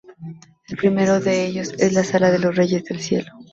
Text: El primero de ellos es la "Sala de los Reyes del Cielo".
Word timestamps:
El 0.67 0.77
primero 0.77 1.19
de 1.19 1.45
ellos 1.45 1.73
es 1.77 1.93
la 1.93 2.03
"Sala 2.03 2.31
de 2.31 2.39
los 2.39 2.55
Reyes 2.55 2.83
del 2.85 3.01
Cielo". 3.01 3.33